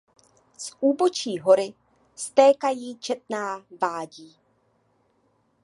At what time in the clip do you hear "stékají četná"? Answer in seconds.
2.15-3.65